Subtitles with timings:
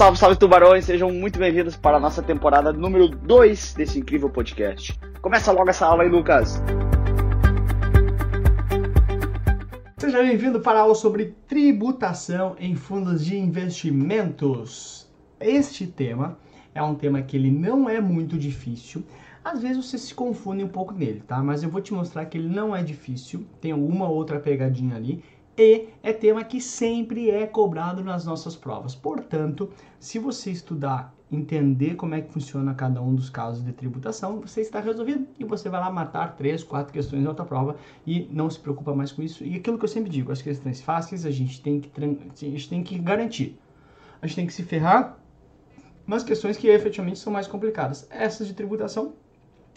[0.00, 4.98] Salve, salve tubarões, sejam muito bem-vindos para a nossa temporada número 2 desse incrível podcast.
[5.20, 6.62] Começa logo essa aula aí, Lucas.
[9.98, 15.06] Seja bem-vindo para a aula sobre tributação em fundos de investimentos.
[15.38, 16.38] Este tema
[16.74, 19.04] é um tema que ele não é muito difícil.
[19.44, 21.42] Às vezes você se confunde um pouco nele, tá?
[21.42, 23.44] Mas eu vou te mostrar que ele não é difícil.
[23.60, 25.22] Tem alguma outra pegadinha ali
[25.60, 28.94] e é tema que sempre é cobrado nas nossas provas.
[28.94, 34.40] Portanto, se você estudar, entender como é que funciona cada um dos casos de tributação,
[34.40, 38.26] você está resolvido e você vai lá matar três, quatro questões na outra prova e
[38.32, 39.44] não se preocupa mais com isso.
[39.44, 42.68] E aquilo que eu sempre digo, as questões fáceis a gente tem que, a gente
[42.68, 43.58] tem que garantir.
[44.22, 45.18] A gente tem que se ferrar
[46.06, 48.06] nas questões que efetivamente são mais complicadas.
[48.10, 49.12] Essas de tributação,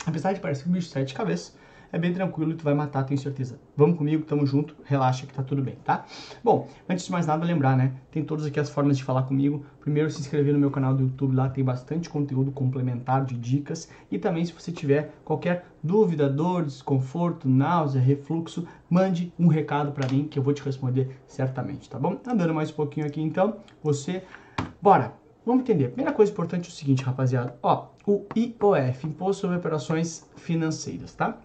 [0.05, 1.55] apesar de parecer um bicho de sete cabeças,
[1.93, 3.59] é bem tranquilo e tu vai matar, tenho certeza.
[3.77, 6.03] Vamos comigo, tamo junto, relaxa que tá tudo bem, tá?
[6.43, 7.93] Bom, antes de mais nada, lembrar, né?
[8.09, 9.63] Tem todas aqui as formas de falar comigo.
[9.79, 13.89] Primeiro, se inscrever no meu canal do YouTube, lá tem bastante conteúdo complementar de dicas.
[14.11, 20.07] E também, se você tiver qualquer dúvida, dor, desconforto, náusea, refluxo, mande um recado para
[20.11, 22.17] mim que eu vou te responder certamente, tá bom?
[22.25, 24.23] Andando mais um pouquinho aqui, então, você...
[24.81, 25.13] Bora!
[25.45, 25.89] Vamos entender.
[25.89, 27.55] Primeira coisa importante é o seguinte, rapaziada.
[27.61, 31.37] Ó, o IOF, Imposto sobre Operações Financeiras, tá?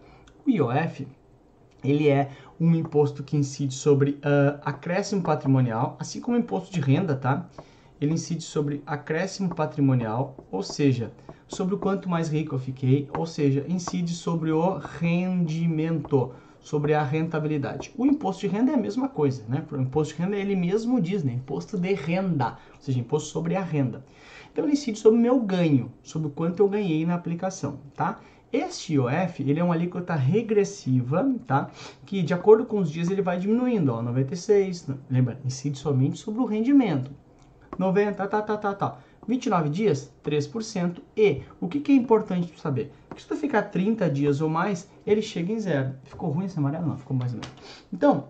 [0.48, 1.06] O IOF,
[1.84, 6.80] ele é um imposto que incide sobre uh, acréscimo patrimonial, assim como o imposto de
[6.80, 7.50] renda, tá?
[8.00, 11.14] Ele incide sobre acréscimo patrimonial, ou seja,
[11.46, 17.02] sobre o quanto mais rico eu fiquei, ou seja, incide sobre o rendimento, sobre a
[17.02, 17.92] rentabilidade.
[17.96, 19.66] O imposto de renda é a mesma coisa, né?
[19.70, 21.32] O imposto de renda ele mesmo diz, né?
[21.34, 24.04] Imposto de renda, ou seja, imposto sobre a renda.
[24.52, 28.20] Então ele incide sobre o meu ganho, sobre o quanto eu ganhei na aplicação, tá?
[28.52, 31.70] Este IOF, ele é uma alíquota regressiva, tá?
[32.06, 36.40] Que de acordo com os dias ele vai diminuindo, ó, 96, lembra, incide somente sobre
[36.40, 37.10] o rendimento.
[37.78, 38.98] 90, tá, tá, tá, tá.
[39.26, 41.02] 29 dias, 3%.
[41.14, 42.90] E o que, que é importante saber?
[43.14, 45.94] Que se tu ficar 30 dias ou mais, ele chega em zero.
[46.04, 46.86] Ficou ruim esse amarelo?
[46.86, 47.54] Não, ficou mais ou menos.
[47.92, 48.28] Então,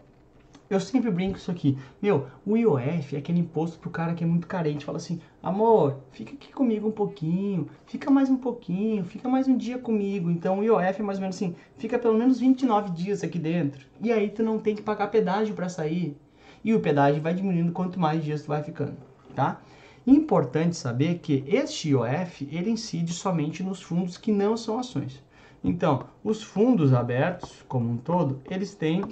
[0.70, 1.78] eu sempre brinco isso aqui.
[2.00, 4.84] Meu, o IOF é aquele imposto pro cara que é muito carente.
[4.84, 9.56] Fala assim, amor, fica aqui comigo um pouquinho, fica mais um pouquinho, fica mais um
[9.56, 10.30] dia comigo.
[10.30, 13.86] Então o IOF é mais ou menos assim, fica pelo menos 29 dias aqui dentro.
[14.00, 16.16] E aí tu não tem que pagar pedágio para sair.
[16.62, 18.96] E o pedágio vai diminuindo quanto mais dias tu vai ficando,
[19.34, 19.62] tá?
[20.06, 25.22] Importante saber que este IOF, ele incide somente nos fundos que não são ações.
[25.62, 29.02] Então, os fundos abertos, como um todo, eles têm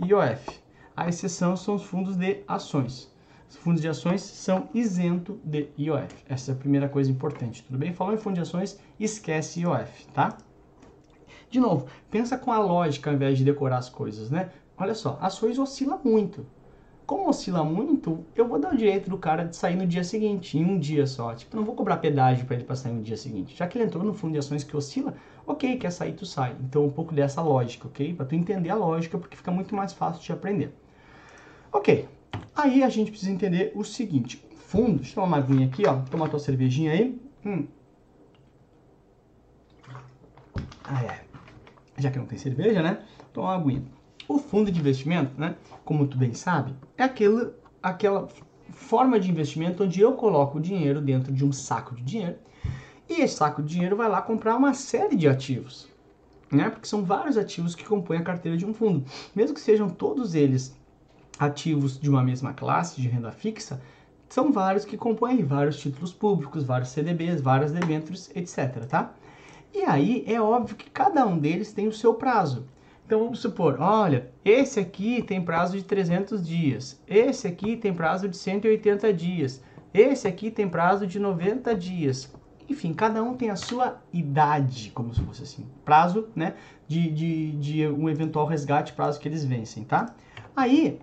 [0.00, 0.65] IOF.
[0.96, 3.14] A exceção são os fundos de ações.
[3.50, 6.24] Os fundos de ações são isentos de IOF.
[6.26, 7.92] Essa é a primeira coisa importante, tudo bem?
[7.92, 10.38] Falou em fundo de ações, esquece IOF, tá?
[11.50, 14.48] De novo, pensa com a lógica ao invés de decorar as coisas, né?
[14.78, 16.46] Olha só, ações oscila muito.
[17.04, 20.56] Como oscila muito, eu vou dar o direito do cara de sair no dia seguinte,
[20.56, 21.34] em um dia só.
[21.34, 23.54] Tipo, não vou cobrar pedágio para ele passar no dia seguinte.
[23.54, 25.14] Já que ele entrou no fundo de ações que oscila,
[25.46, 26.56] ok, quer sair, tu sai.
[26.58, 28.14] Então, um pouco dessa lógica, ok?
[28.14, 30.74] Para tu entender a lógica, porque fica muito mais fácil de aprender.
[31.76, 32.08] Ok,
[32.54, 36.00] aí a gente precisa entender o seguinte, fundo, deixa eu tomar uma aguinha aqui, ó,
[36.10, 37.20] toma tua cervejinha aí.
[37.44, 37.66] Hum.
[40.82, 41.24] Ah, é.
[41.98, 43.04] Já que não tem cerveja, né?
[43.30, 43.82] Toma uma aguinha.
[44.26, 45.54] O fundo de investimento, né,
[45.84, 47.50] como tu bem sabe, é aquele,
[47.82, 48.26] aquela
[48.70, 52.38] forma de investimento onde eu coloco o dinheiro dentro de um saco de dinheiro
[53.06, 55.86] e esse saco de dinheiro vai lá comprar uma série de ativos,
[56.50, 56.70] né?
[56.70, 59.04] Porque são vários ativos que compõem a carteira de um fundo.
[59.34, 60.74] Mesmo que sejam todos eles
[61.38, 63.80] ativos de uma mesma classe de renda fixa,
[64.28, 69.14] são vários que compõem vários títulos públicos, vários CDBs, vários debêntures, etc, tá?
[69.72, 72.66] E aí é óbvio que cada um deles tem o seu prazo.
[73.06, 78.28] Então vamos supor, olha, esse aqui tem prazo de 300 dias, esse aqui tem prazo
[78.28, 79.62] de 180 dias,
[79.94, 82.34] esse aqui tem prazo de 90 dias.
[82.68, 86.54] Enfim, cada um tem a sua idade, como se fosse assim, prazo, né,
[86.88, 90.12] de, de, de um eventual resgate, prazo que eles vencem, tá?
[90.56, 90.98] Aí,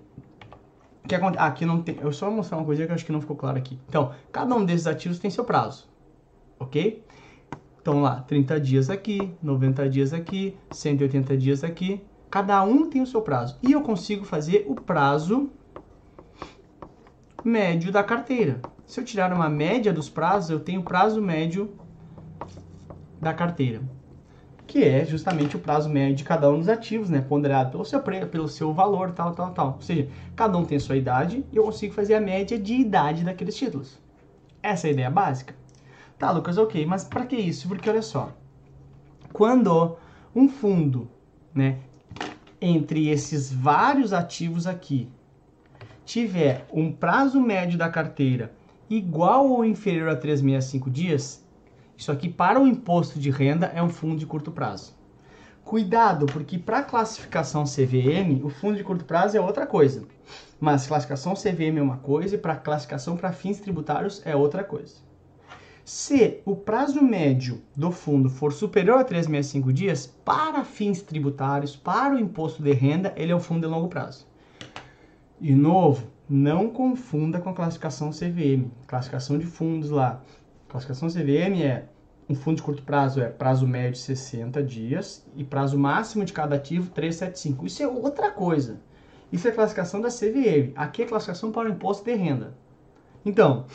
[1.07, 1.43] que acontece?
[1.43, 1.97] Ah, aqui não tem.
[2.01, 3.79] Eu só vou mostrar uma coisa que eu acho que não ficou claro aqui.
[3.87, 5.87] Então, cada um desses ativos tem seu prazo,
[6.59, 7.03] ok?
[7.81, 12.01] Então lá, 30 dias aqui, 90 dias aqui, 180 dias aqui.
[12.31, 13.57] Cada um tem o seu prazo.
[13.61, 15.51] E eu consigo fazer o prazo
[17.43, 18.61] médio da carteira.
[18.85, 21.73] Se eu tirar uma média dos prazos, eu tenho o prazo médio
[23.19, 23.81] da carteira
[24.73, 27.99] que é justamente o prazo médio de cada um dos ativos, né, ponderado pelo seu
[27.99, 29.73] preço, pelo seu valor, tal, tal, tal.
[29.75, 33.23] Ou seja, cada um tem sua idade e eu consigo fazer a média de idade
[33.23, 33.99] daqueles títulos.
[34.63, 35.53] Essa é a ideia básica.
[36.17, 37.67] Tá, Lucas, ok, mas para que isso?
[37.67, 38.31] Porque olha só,
[39.31, 39.95] quando
[40.35, 41.07] um fundo,
[41.53, 41.77] né,
[42.59, 45.07] entre esses vários ativos aqui,
[46.03, 48.51] tiver um prazo médio da carteira
[48.89, 51.42] igual ou inferior a 365 dias,
[51.97, 54.95] isso aqui para o imposto de renda é um fundo de curto prazo.
[55.63, 60.03] Cuidado, porque para classificação CVM, o fundo de curto prazo é outra coisa.
[60.59, 64.95] Mas classificação CVM é uma coisa e para classificação para fins tributários é outra coisa.
[65.85, 72.15] Se o prazo médio do fundo for superior a 365 dias, para fins tributários, para
[72.15, 74.25] o imposto de renda, ele é um fundo de longo prazo.
[75.41, 80.21] De novo, não confunda com a classificação CVM, classificação de fundos lá.
[80.73, 81.85] Classificação CVM é
[82.27, 86.55] um fundo de curto prazo é prazo médio 60 dias e prazo máximo de cada
[86.55, 87.67] ativo 375.
[87.67, 88.81] Isso é outra coisa.
[89.31, 90.73] Isso é classificação da CVM.
[90.75, 92.55] Aqui é classificação para o imposto de renda.
[93.23, 93.67] Então,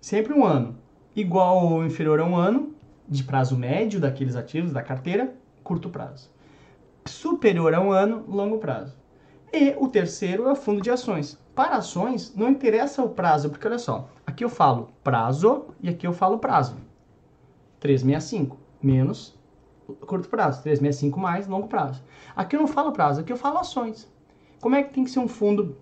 [0.00, 0.78] sempre um ano
[1.16, 2.72] igual ou inferior a um ano
[3.08, 5.34] de prazo médio daqueles ativos da carteira,
[5.64, 6.30] curto prazo.
[7.04, 8.94] Superior a um ano, longo prazo.
[9.52, 11.36] E o terceiro é o fundo de ações.
[11.52, 16.06] Para ações, não interessa o prazo, porque olha só, aqui eu falo prazo e aqui
[16.06, 16.76] eu falo prazo.
[17.80, 19.38] 365 menos
[20.06, 22.02] curto prazo, 365 mais longo prazo.
[22.36, 24.06] Aqui eu não falo prazo, aqui eu falo ações.
[24.60, 25.78] Como é que tem que ser um fundo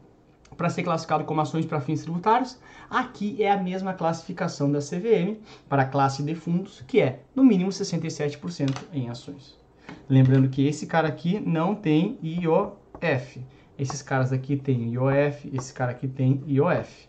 [0.56, 2.56] para ser classificado como ações para fins tributários,
[2.88, 5.38] aqui é a mesma classificação da CVM
[5.68, 9.58] para a classe de fundos, que é no mínimo 67% em ações.
[10.08, 13.44] Lembrando que esse cara aqui não tem IOF.
[13.76, 17.08] Esses caras aqui têm IOF, esse cara aqui tem IOF.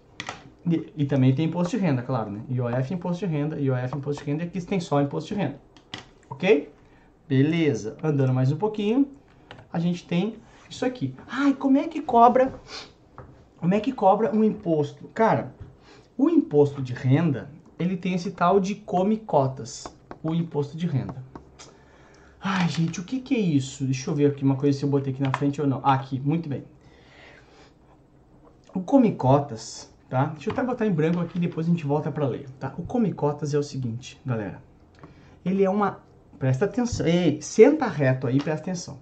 [0.69, 2.41] E, e, também tem imposto de renda, claro, né?
[2.49, 5.59] IOF imposto de renda, IOF imposto de renda, e aqui tem só imposto de renda.
[6.29, 6.69] Ok?
[7.27, 7.97] Beleza.
[8.03, 9.07] Andando mais um pouquinho,
[9.71, 10.35] a gente tem
[10.69, 11.15] isso aqui.
[11.27, 12.53] Ai, como é que cobra
[13.57, 15.07] como é que cobra um imposto?
[15.15, 15.53] Cara,
[16.15, 17.49] o imposto de renda,
[17.79, 19.87] ele tem esse tal de come cotas,
[20.21, 21.23] o imposto de renda.
[22.39, 23.83] Ai, gente, o que, que é isso?
[23.83, 25.81] Deixa eu ver aqui uma coisa se eu botei aqui na frente ou não.
[25.83, 26.63] Ah, aqui, muito bem.
[28.75, 30.25] O come cotas, tá?
[30.27, 32.73] Deixa eu até botar em branco aqui, depois a gente volta para ler, tá?
[32.77, 34.61] O come cotas é o seguinte, galera.
[35.45, 35.99] Ele é uma...
[36.37, 37.05] Presta atenção.
[37.07, 38.99] Ei, senta reto aí, presta atenção.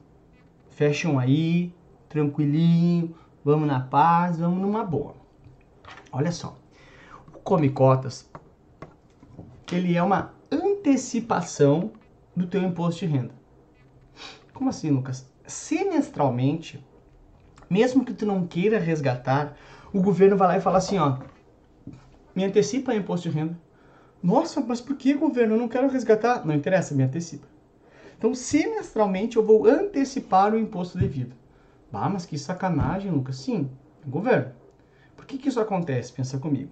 [0.70, 1.74] Fecham aí,
[2.08, 3.14] tranquilinho
[3.46, 5.16] vamos na paz, vamos numa boa.
[6.12, 6.58] Olha só,
[7.28, 8.28] o Come Cotas,
[9.72, 11.92] ele é uma antecipação
[12.36, 13.36] do teu imposto de renda.
[14.52, 15.30] Como assim, Lucas?
[15.46, 16.84] Semestralmente,
[17.70, 19.56] mesmo que tu não queira resgatar,
[19.96, 21.20] o governo vai lá e fala assim, ó,
[22.36, 23.58] me antecipa o imposto de renda.
[24.22, 25.56] Nossa, mas por que, governo?
[25.56, 26.46] Eu não quero resgatar.
[26.46, 27.48] Não interessa, me antecipa.
[28.18, 31.34] Então, semestralmente, eu vou antecipar o imposto devido.
[31.94, 33.38] Ah, mas que sacanagem, Lucas.
[33.38, 33.70] Sim,
[34.06, 34.52] governo.
[35.16, 36.12] Por que, que isso acontece?
[36.12, 36.70] Pensa comigo.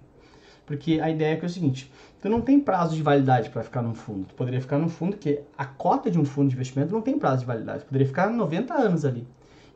[0.66, 3.62] Porque a ideia é que é o seguinte: tu não tem prazo de validade para
[3.62, 4.26] ficar num fundo.
[4.26, 7.18] Tu poderia ficar num fundo que a cota de um fundo de investimento não tem
[7.18, 7.84] prazo de validade.
[7.84, 9.26] Tu poderia ficar 90 anos ali.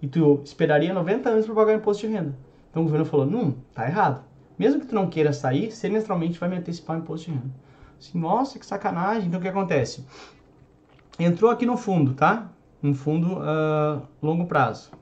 [0.02, 2.34] E tu esperaria 90 anos para pagar imposto de renda.
[2.78, 4.24] Então o governo falou: não, tá errado.
[4.56, 7.50] Mesmo que tu não queira sair, semestralmente vai me antecipar o imposto de renda.
[7.98, 9.26] Assim, nossa, que sacanagem.
[9.26, 10.06] Então o que acontece?
[11.18, 12.48] Entrou aqui no fundo, tá?
[12.80, 14.92] Um fundo uh, longo prazo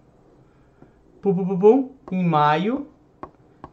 [1.21, 2.87] pum, pum, pum, pum, em maio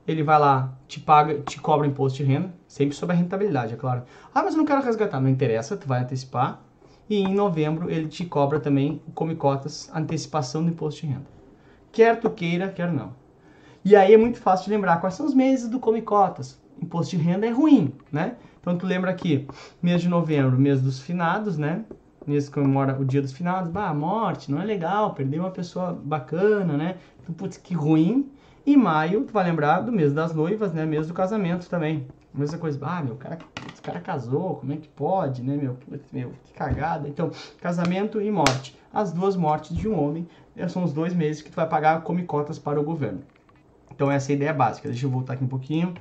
[0.08, 3.78] ele vai lá, te paga, te cobra imposto de renda, sempre sobre a rentabilidade, é
[3.78, 4.04] claro.
[4.36, 6.62] Ah, mas eu não quero resgatar, não interessa, tu vai antecipar.
[7.10, 11.26] E em novembro ele te cobra também, come cotas, antecipação do imposto de renda.
[11.92, 13.23] Quer tu queira, quer não.
[13.86, 16.58] E aí é muito fácil de lembrar quais são os meses do come cotas.
[16.82, 18.38] Imposto de renda é ruim, né?
[18.62, 19.46] Então tu lembra aqui,
[19.82, 21.84] mês de novembro, mês dos finados, né?
[22.26, 25.92] Mês que comemora o dia dos finados, bah, morte, não é legal, perder uma pessoa
[25.92, 26.96] bacana, né?
[27.38, 28.32] putz, que ruim.
[28.66, 30.86] E maio, tu vai lembrar do mês das noivas, né?
[30.86, 32.08] Mês do casamento também.
[32.34, 33.38] Mesma coisa, ah, meu, cara,
[33.72, 35.78] esse cara casou, como é que pode, né, meu?
[36.14, 37.10] Meu, que cagada.
[37.10, 37.30] Então,
[37.60, 38.80] casamento e morte.
[38.94, 42.02] As duas mortes de um homem eh, são os dois meses que tu vai pagar
[42.02, 43.22] come cotas para o governo.
[43.96, 44.90] Então, essa é a ideia básica.
[44.90, 45.94] Deixa eu voltar aqui um pouquinho.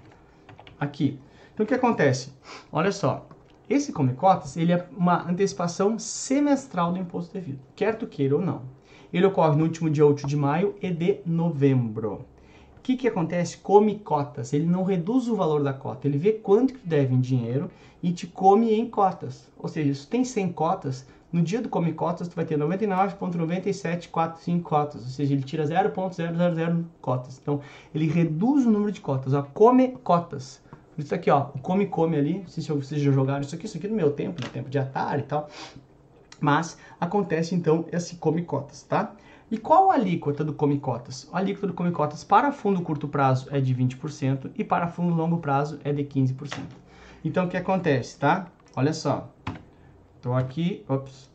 [0.79, 1.19] Aqui.
[1.53, 2.33] Então, o que acontece?
[2.73, 3.27] Olha só.
[3.69, 7.61] Esse come cotas, ele é uma antecipação semestral do imposto devido.
[7.75, 8.63] Quer tu queira ou não.
[9.13, 12.25] Ele ocorre no último dia 8 de maio e de novembro.
[12.79, 13.59] O que, que acontece?
[13.59, 14.53] Come cotas.
[14.53, 16.09] Ele não reduz o valor da cota.
[16.09, 17.71] Ele vê quanto que deve em dinheiro
[18.03, 19.49] e te come em cotas.
[19.57, 24.63] Ou seja, se tem 100 cotas, no dia do come cotas tu vai ter 99,9745
[24.63, 25.03] cotas.
[25.03, 27.39] Ou seja, ele tira 0,000 cotas.
[27.41, 27.61] Então,
[27.95, 29.33] ele reduz o número de cotas.
[29.33, 30.61] Ó, come cotas.
[30.99, 32.41] Isso aqui, ó, o come-come ali.
[32.41, 33.65] Não sei se vocês já jogaram isso aqui.
[33.65, 35.49] Isso aqui no meu tempo, no tempo de Atari e tal.
[36.39, 39.15] Mas acontece então esse come cotas, tá?
[39.51, 41.29] E qual a alíquota do come cotas?
[41.33, 45.15] A alíquota do come cotas para fundo curto prazo é de 20% e para fundo
[45.15, 46.59] longo prazo é de 15%.
[47.25, 48.49] Então o que acontece, tá?
[48.75, 49.31] Olha só.
[50.23, 51.29] Tô aqui, ops.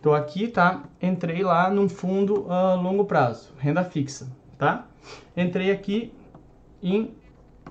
[0.00, 0.84] Tô aqui, tá?
[1.00, 4.86] Entrei lá num fundo uh, longo prazo, renda fixa, tá?
[5.36, 6.10] Entrei aqui
[6.82, 7.14] em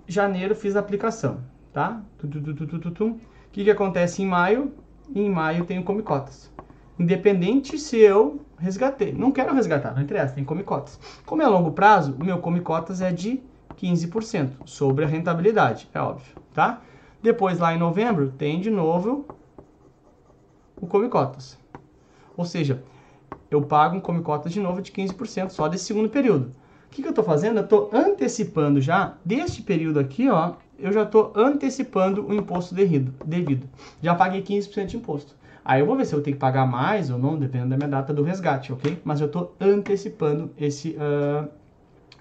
[0.08, 1.40] janeiro fiz a aplicação,
[1.74, 2.04] tá?
[2.24, 3.20] O
[3.52, 4.76] que, que acontece em maio?
[5.14, 6.54] Em maio tenho come cotas.
[7.00, 9.12] Independente se eu resgatei.
[9.12, 11.00] Não quero resgatar, não interessa, tem come cotas.
[11.26, 13.42] Como é a longo prazo, o meu come cotas é de
[13.76, 16.84] 15% sobre a rentabilidade, é óbvio, tá?
[17.24, 19.26] Depois lá em novembro tem de novo
[20.80, 21.58] o come cotas.
[22.36, 22.84] Ou seja,
[23.50, 26.52] eu pago um come cotas de novo de 15% só desse segundo período.
[26.88, 27.58] O que, que eu estou fazendo?
[27.58, 33.14] Eu estou antecipando já, deste período aqui, ó, eu já estou antecipando o imposto devido,
[33.26, 33.68] devido.
[34.02, 35.36] Já paguei 15% de imposto.
[35.64, 37.90] Aí eu vou ver se eu tenho que pagar mais ou não, dependendo da minha
[37.90, 39.02] data do resgate, ok?
[39.04, 41.50] Mas eu estou antecipando esse, uh,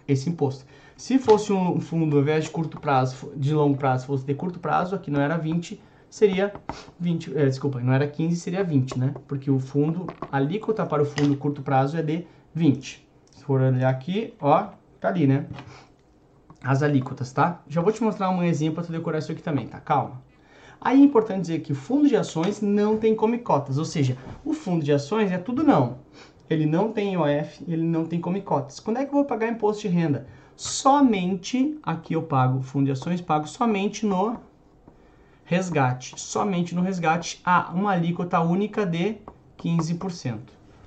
[0.08, 0.64] esse imposto.
[0.96, 4.58] Se fosse um fundo, ao invés de curto prazo, de longo prazo, fosse de curto
[4.58, 5.80] prazo, aqui não era 20,
[6.14, 6.54] seria
[7.00, 9.12] 20, é, desculpa, não era 15, seria 20, né?
[9.26, 13.04] Porque o fundo, a alíquota para o fundo curto prazo é de 20.
[13.33, 14.68] Se for olhar aqui, ó,
[15.00, 15.47] tá ali, né?
[16.62, 17.62] As alíquotas, tá?
[17.66, 19.80] Já vou te mostrar exemplo para tu decorar isso aqui também, tá?
[19.80, 20.23] Calma.
[20.80, 24.16] Aí é importante dizer que o fundo de ações não tem come cotas, ou seja,
[24.44, 25.99] o fundo de ações é tudo não.
[26.49, 28.78] Ele não tem IOF, ele não tem come cotas.
[28.78, 30.28] Quando é que eu vou pagar imposto de renda?
[30.54, 34.37] Somente, aqui eu pago fundo de ações, pago somente no
[35.44, 36.18] resgate.
[36.20, 39.16] Somente no resgate há uma alíquota única de
[39.58, 40.38] 15%.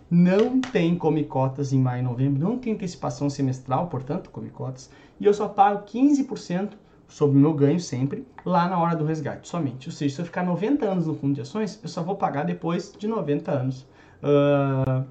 [0.09, 4.89] Não tem come cotas em maio e novembro, não tem antecipação semestral, portanto, come cotas,
[5.19, 6.71] e eu só pago 15%
[7.09, 9.89] sobre o meu ganho sempre, lá na hora do resgate, somente.
[9.89, 12.43] Ou seja, se eu ficar 90 anos no fundo de ações, eu só vou pagar
[12.43, 13.85] depois de 90 anos
[14.23, 15.05] uh,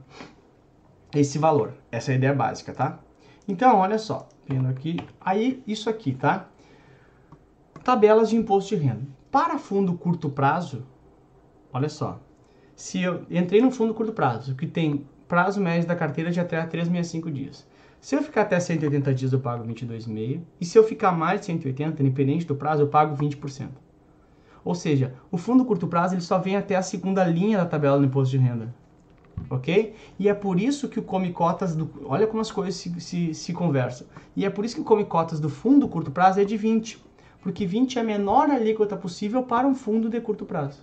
[1.15, 1.75] esse valor.
[1.91, 2.99] Essa é a ideia básica, tá?
[3.49, 6.49] Então, olha só, vendo aqui, aí isso aqui, tá?
[7.85, 9.16] Tabelas de imposto de renda.
[9.31, 10.85] Para fundo curto prazo,
[11.73, 12.21] olha só,
[12.75, 16.57] se eu entrei no fundo curto prazo, que tem prazo médio da carteira de até
[16.65, 17.67] 365 dias,
[18.01, 20.41] se eu ficar até 180 dias, eu pago 22,5%.
[20.61, 23.69] E se eu ficar mais de 180, independente do prazo, eu pago 20%.
[24.65, 27.99] Ou seja, o fundo curto prazo ele só vem até a segunda linha da tabela
[27.99, 28.75] do imposto de renda.
[29.51, 29.95] Ok?
[30.19, 31.91] E é por isso que o come cotas do.
[32.05, 34.07] Olha como as coisas se, se, se conversam.
[34.35, 37.05] E é por isso que o come cotas do fundo curto prazo é de 20.
[37.47, 40.81] Porque 20 é a menor alíquota possível para um fundo de curto prazo.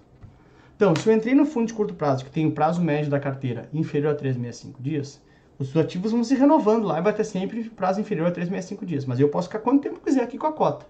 [0.77, 3.19] Então, se eu entrei no fundo de curto prazo, que tem o prazo médio da
[3.19, 5.21] carteira inferior a 365 dias,
[5.59, 9.03] os ativos vão se renovando lá e vai ter sempre prazo inferior a 365 dias.
[9.03, 10.85] Mas eu posso ficar quanto tempo quiser aqui com a cota.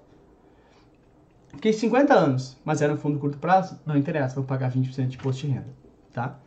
[1.55, 3.79] Fiquei 50 anos, mas era um fundo curto prazo?
[3.83, 5.73] Não interessa, vou pagar 20% de imposto de renda.
[6.13, 6.37] Tá?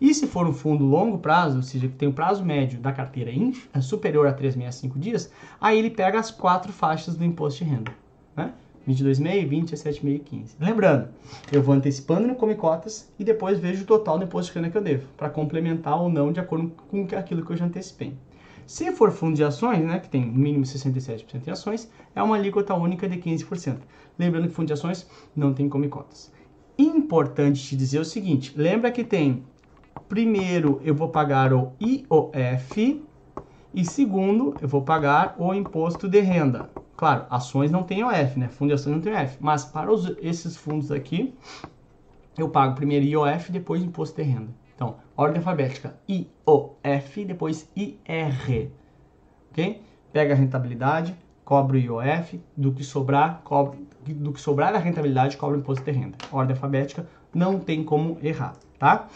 [0.00, 2.92] E se for um fundo longo prazo, ou seja, que tem o prazo médio da
[2.92, 3.32] carteira
[3.74, 5.28] é superior a 365 dias,
[5.60, 7.92] aí ele pega as quatro faixas do imposto de renda.
[8.36, 8.52] Né?
[8.86, 10.56] 22,5, 20, 17,5 15.
[10.60, 11.08] Lembrando,
[11.50, 14.70] eu vou antecipando no Come Cotas e depois vejo o total do imposto de renda
[14.70, 18.14] que eu devo, para complementar ou não de acordo com aquilo que eu já antecipei.
[18.66, 22.74] Se for fundo de ações, né, que tem mínimo 67% de ações, é uma alíquota
[22.74, 23.78] única de 15%.
[24.18, 26.32] Lembrando que fundo de ações não tem Come Cotas.
[26.78, 29.44] Importante te dizer o seguinte, lembra que tem,
[30.08, 33.02] primeiro eu vou pagar o IOF
[33.72, 36.68] e segundo eu vou pagar o imposto de renda.
[36.96, 38.48] Claro, ações não tem OF, né?
[38.48, 39.36] Fundo de ações não tem OF.
[39.40, 41.34] Mas para os, esses fundos aqui,
[42.38, 44.50] eu pago primeiro IOF, depois imposto de renda.
[44.74, 48.70] Então, ordem alfabética IOF, depois IR.
[49.50, 49.82] Ok?
[50.12, 53.42] Pega a rentabilidade, cobra o IOF, do que sobrar,
[54.06, 56.16] do que sobrar da rentabilidade, cobra o imposto de renda.
[56.32, 59.08] Ordem alfabética, não tem como errar, tá?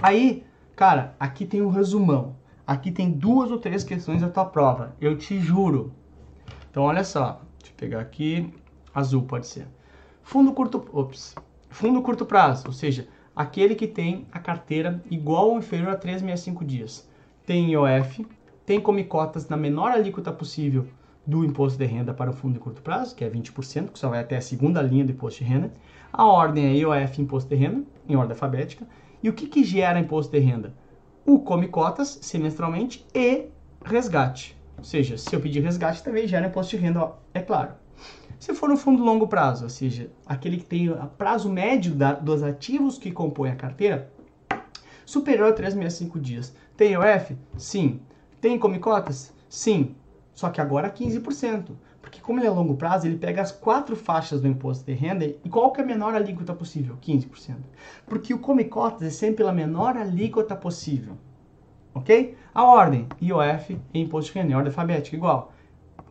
[0.00, 0.44] Aí,
[0.76, 2.36] cara, aqui tem um resumão.
[2.64, 4.94] Aqui tem duas ou três questões da tua prova.
[5.00, 5.92] Eu te juro,
[6.70, 7.40] então, olha só.
[7.58, 8.52] Deixa eu pegar aqui.
[8.94, 9.66] Azul pode ser.
[10.22, 11.34] Fundo curto, ops,
[11.70, 16.64] fundo curto prazo, ou seja, aquele que tem a carteira igual ou inferior a 365
[16.64, 17.08] dias.
[17.46, 18.26] Tem IOF,
[18.66, 20.86] tem come cotas na menor alíquota possível
[21.26, 24.10] do imposto de renda para o fundo de curto prazo, que é 20%, que só
[24.10, 25.72] vai até a segunda linha do imposto de renda.
[26.12, 28.86] A ordem é IOF imposto de renda, em ordem alfabética.
[29.22, 30.74] E o que, que gera imposto de renda?
[31.24, 33.46] O come cotas semestralmente e
[33.84, 34.57] resgate.
[34.78, 37.72] Ou seja, se eu pedir resgate, também gera imposto de renda, é claro.
[38.38, 42.12] Se for um fundo longo prazo, ou seja, aquele que tem o prazo médio da,
[42.12, 44.12] dos ativos que compõem a carteira,
[45.04, 46.54] superior a 365 dias.
[46.76, 47.36] Tem OF?
[47.56, 48.00] Sim.
[48.40, 49.34] Tem come cotas?
[49.48, 49.96] Sim.
[50.32, 51.70] Só que agora 15%.
[52.00, 55.24] Porque como ele é longo prazo, ele pega as quatro faixas do imposto de renda
[55.26, 56.96] e qual que é a menor alíquota possível?
[57.02, 57.56] 15%.
[58.06, 61.18] Porque o come cotas é sempre a menor alíquota possível
[61.94, 62.36] ok?
[62.54, 65.52] A ordem, IOF e Imposto de Renda, em ordem alfabética, igual.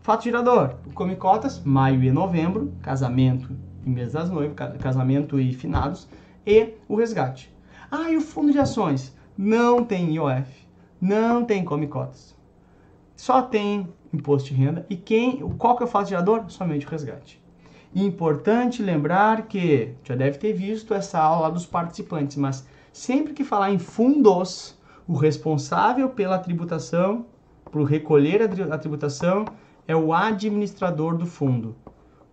[0.01, 3.50] Fato girador, come cotas, maio e novembro, casamento
[3.86, 6.07] e mês das noivas, casamento e finados,
[6.46, 7.53] e o resgate.
[7.91, 9.15] Ah, e o fundo de ações?
[9.38, 10.67] Não tem IOF,
[11.00, 12.36] não tem come cotas.
[13.15, 14.86] Só tem imposto de renda.
[14.89, 16.46] E quem, qual que é o fato gerador?
[16.48, 17.41] Somente o resgate.
[17.96, 23.72] Importante lembrar que, já deve ter visto essa aula dos participantes, mas sempre que falar
[23.72, 24.76] em fundos,
[25.07, 27.25] o responsável pela tributação,
[27.71, 29.45] por recolher a tributação,
[29.87, 31.75] é o administrador do fundo.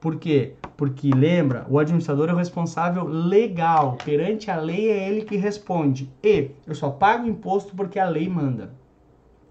[0.01, 0.55] Por quê?
[0.77, 3.97] Porque lembra, o administrador é o responsável legal.
[4.05, 6.13] Perante a lei é ele que responde.
[6.23, 8.75] E eu só pago imposto porque a lei manda.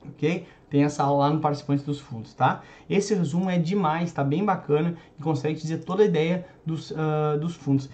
[0.06, 0.46] Ok?
[0.70, 2.62] Tem essa aula lá no participante dos fundos, tá?
[2.90, 7.40] Esse resumo é demais, tá bem bacana e consegue dizer toda a ideia dos, uh,
[7.40, 7.90] dos fundos.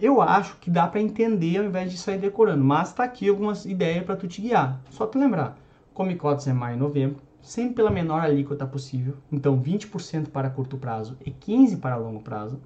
[0.00, 3.64] Eu acho que dá para entender ao invés de sair decorando, mas tá aqui algumas
[3.64, 4.80] ideias para tu te guiar.
[4.90, 5.56] Só tu lembrar,
[5.92, 10.76] come cotas é maio e novembro, sempre pela menor alíquota possível, então 20% para curto
[10.76, 12.60] prazo e 15% para longo prazo.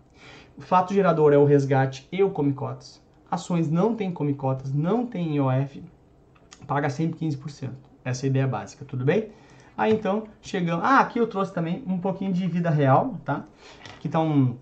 [0.56, 3.02] O fato gerador é o resgate e o come cotas.
[3.30, 5.82] Ações não tem come cotas, não tem IOF,
[6.66, 7.70] paga sempre 15%.
[8.04, 9.30] Essa é a ideia básica, tudo bem?
[9.76, 10.84] Aí então, chegamos.
[10.84, 13.44] Ah, aqui eu trouxe também um pouquinho de vida real, tá?
[13.96, 14.56] Aqui tá um,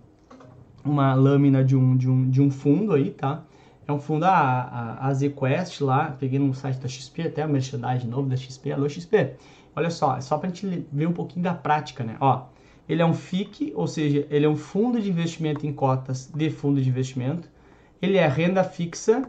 [0.90, 3.44] uma lâmina de um, de, um, de um fundo aí, tá?
[3.86, 7.46] É um fundo, a, a, a ZQuest lá, peguei no site da XP, até a
[7.46, 9.34] merchandising novo da XP, alô XP.
[9.76, 12.16] Olha só, é só pra gente ver um pouquinho da prática, né?
[12.20, 12.46] Ó,
[12.88, 16.50] ele é um FIC, ou seja, ele é um fundo de investimento em cotas de
[16.50, 17.48] fundo de investimento.
[18.00, 19.28] Ele é renda fixa,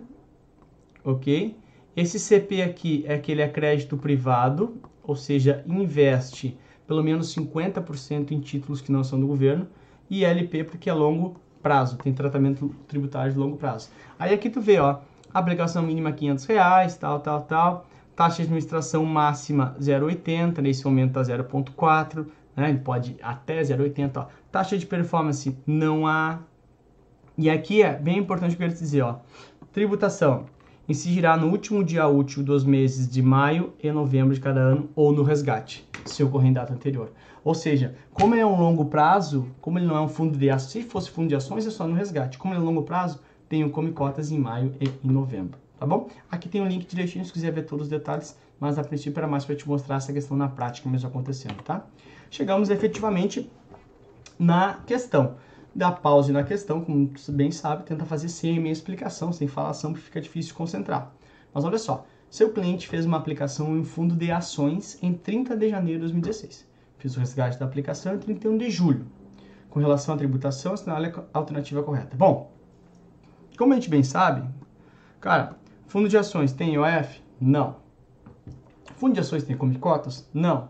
[1.04, 1.56] ok?
[1.96, 8.32] Esse CP aqui é que ele é crédito privado, ou seja, investe pelo menos 50%
[8.32, 9.68] em títulos que não são do governo,
[10.10, 13.90] e LP porque é longo prazo, tem tratamento tributário de longo prazo.
[14.18, 15.00] Aí aqui tu vê, ó,
[15.34, 17.86] aplicação mínima 500 reais, tal, tal, tal,
[18.16, 24.26] taxa de administração máxima 0,80, nesse momento tá 0,4, né, ele pode até 0,80, ó.
[24.52, 26.40] taxa de performance não há,
[27.38, 29.18] e aqui é bem importante que eu quero dizer, ó,
[29.72, 30.46] tributação,
[30.90, 35.12] incidirá no último dia útil dos meses de maio e novembro de cada ano ou
[35.12, 37.12] no resgate, se ocorrer em data anterior.
[37.48, 40.50] Ou seja, como ele é um longo prazo, como ele não é um fundo de
[40.50, 42.38] ações, se fosse fundo de ações é só no resgate.
[42.38, 45.86] Como ele é longo prazo, tem o come cotas em maio e em novembro, tá
[45.86, 46.10] bom?
[46.30, 49.30] Aqui tem um link direitinho se quiser ver todos os detalhes, mas a princípio era
[49.30, 51.86] mais para te mostrar essa questão na prática mesmo acontecendo, tá?
[52.30, 53.50] Chegamos efetivamente
[54.38, 55.36] na questão
[55.74, 59.94] dá pause na questão, como você bem sabe, tenta fazer sem minha explicação, sem falação,
[59.94, 61.14] porque fica difícil concentrar.
[61.54, 65.70] Mas olha só, seu cliente fez uma aplicação em fundo de ações em 30 de
[65.70, 66.67] janeiro de 2016.
[66.98, 69.06] Fiz o resgate da aplicação em 31 de julho.
[69.70, 72.18] Com relação à tributação, assinale a alternativa correta.
[72.18, 72.52] Bom,
[73.58, 74.48] como a gente bem sabe,
[75.20, 75.56] cara,
[75.88, 77.22] fundo de ações tem IOF?
[77.40, 77.76] Não.
[78.96, 80.28] Fundo de ações tem come cotas?
[80.34, 80.70] Não.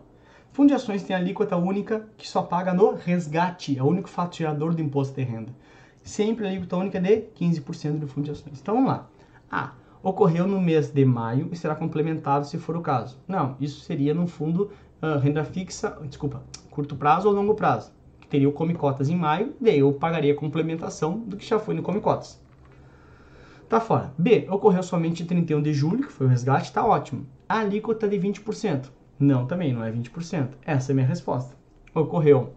[0.52, 4.36] Fundo de ações tem alíquota única que só paga no resgate, é o único fato
[4.36, 5.54] gerador do imposto de renda.
[6.02, 8.60] Sempre a alíquota única de 15% do fundo de ações.
[8.60, 9.08] Então vamos lá.
[9.50, 13.18] Ah, ocorreu no mês de maio e será complementado se for o caso.
[13.26, 14.70] Não, isso seria no fundo
[15.02, 19.16] uh, renda fixa, desculpa, curto prazo ou longo prazo, que teria o Come Cotas em
[19.16, 22.40] maio, daí eu pagaria a complementação do que já foi no Come Cotas.
[23.68, 24.14] Tá fora.
[24.16, 27.26] B, ocorreu somente 31 de julho, que foi o resgate, tá ótimo.
[27.46, 28.86] A alíquota de 20%.
[29.18, 30.50] Não, também não é 20%.
[30.64, 31.54] Essa é a minha resposta.
[31.94, 32.54] Ocorreu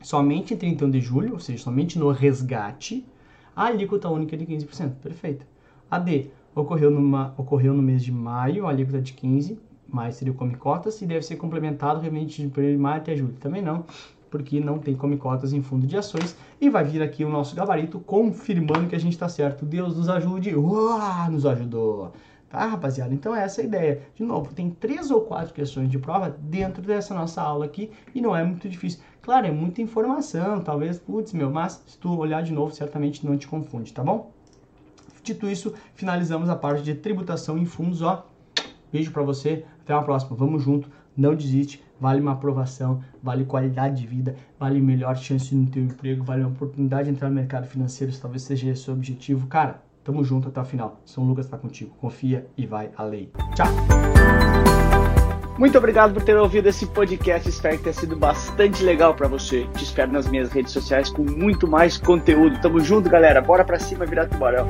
[0.00, 3.06] somente em 31 de julho, ou seja, somente no resgate,
[3.54, 4.94] a alíquota única é de 15%.
[5.02, 5.46] Perfeito.
[5.90, 10.32] A D ocorreu, numa, ocorreu no mês de maio, a alíquota de 15%, mais seria
[10.32, 13.34] o come cotas, e deve ser complementado realmente de maio até julho.
[13.34, 13.84] Também não,
[14.30, 16.36] porque não tem come cotas em fundo de ações.
[16.60, 19.64] E vai vir aqui o nosso gabarito confirmando que a gente está certo.
[19.64, 20.54] Deus nos ajude.
[20.54, 22.12] Uau, nos ajudou.
[22.48, 23.12] Tá, rapaziada?
[23.12, 24.02] Então é essa a ideia.
[24.14, 28.20] De novo, tem três ou quatro questões de prova dentro dessa nossa aula aqui e
[28.20, 29.00] não é muito difícil.
[29.20, 33.36] Claro, é muita informação, talvez, putz, meu, mas se tu olhar de novo, certamente não
[33.36, 34.30] te confunde, tá bom?
[35.24, 38.24] Dito isso, finalizamos a parte de tributação em fundos, ó.
[38.92, 40.36] Beijo para você, até a próxima.
[40.36, 45.66] Vamos junto, não desiste, vale uma aprovação, vale qualidade de vida, vale melhor chance no
[45.68, 48.94] teu emprego, vale uma oportunidade de entrar no mercado financeiro, se talvez seja esse o
[48.94, 49.46] objetivo.
[49.46, 51.00] Cara, Tamo junto até o final.
[51.04, 51.92] São Lucas tá contigo.
[52.00, 53.28] Confia e vai além.
[53.56, 53.66] Tchau!
[55.58, 57.48] Muito obrigado por ter ouvido esse podcast.
[57.48, 59.66] Espero que tenha sido bastante legal para você.
[59.74, 62.60] Te espero nas minhas redes sociais com muito mais conteúdo.
[62.60, 63.42] Tamo junto, galera.
[63.42, 64.68] Bora pra cima virar tubarão.